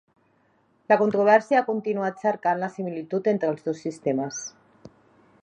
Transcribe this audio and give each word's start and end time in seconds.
La 0.91 0.95
controvèrsia 1.01 1.59
ha 1.61 1.67
continuat 1.67 2.25
cercant 2.25 2.65
la 2.65 2.71
similitud 2.79 3.31
entre 3.35 3.53
els 3.55 3.69
dos 3.69 3.85
sistemes. 3.87 4.43